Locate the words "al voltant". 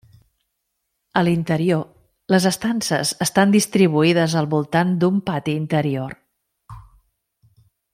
4.43-4.97